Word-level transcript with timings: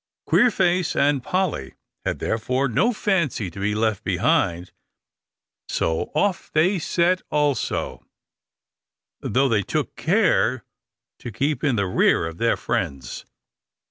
Queerface 0.25 0.95
and 0.95 1.21
Polly 1.21 1.75
had, 2.03 2.17
therefore, 2.17 2.67
no 2.67 2.91
fancy 2.91 3.51
to 3.51 3.59
be 3.59 3.75
left 3.75 4.03
behind, 4.03 4.71
so 5.69 6.09
off 6.15 6.49
they 6.51 6.79
set 6.79 7.21
also, 7.29 8.03
though 9.19 9.47
they 9.47 9.61
took 9.61 9.95
care 9.95 10.65
to 11.19 11.31
keep 11.31 11.63
in 11.63 11.75
the 11.75 11.85
rear 11.85 12.25
of 12.25 12.39
their 12.39 12.57
friends. 12.57 13.27